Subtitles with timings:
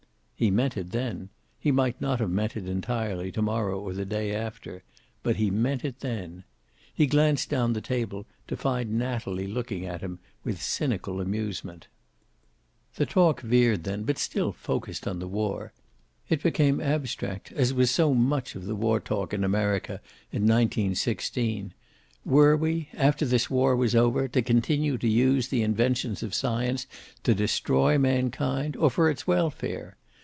[0.41, 1.29] He meant it then.
[1.59, 4.81] He might not have meant it, entirely, to morrow or the day after.
[5.21, 6.45] But he meant it then.
[6.91, 11.85] He glanced down the table, to find Natalie looking at him with cynical amusement.
[12.95, 15.73] The talk veered then, but still focused on the war.
[16.27, 21.71] It became abstract as was so much of the war talk in America in 1916.
[22.25, 26.87] Were we, after this war was over, to continue to use the inventions of science
[27.21, 29.97] to destroy mankind, or for its welfare?